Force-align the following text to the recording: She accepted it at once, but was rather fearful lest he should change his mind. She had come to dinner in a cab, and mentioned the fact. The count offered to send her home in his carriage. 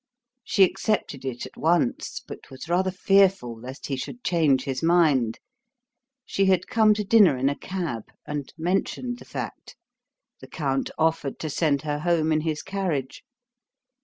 She 0.43 0.63
accepted 0.63 1.23
it 1.25 1.45
at 1.45 1.55
once, 1.55 2.21
but 2.27 2.49
was 2.49 2.67
rather 2.67 2.89
fearful 2.89 3.59
lest 3.59 3.85
he 3.85 3.95
should 3.95 4.23
change 4.23 4.63
his 4.63 4.81
mind. 4.81 5.37
She 6.25 6.45
had 6.45 6.65
come 6.65 6.95
to 6.95 7.03
dinner 7.03 7.37
in 7.37 7.49
a 7.49 7.55
cab, 7.55 8.05
and 8.25 8.51
mentioned 8.57 9.19
the 9.19 9.25
fact. 9.25 9.75
The 10.39 10.47
count 10.47 10.89
offered 10.97 11.37
to 11.37 11.51
send 11.51 11.83
her 11.83 11.99
home 11.99 12.31
in 12.31 12.41
his 12.41 12.63
carriage. 12.63 13.23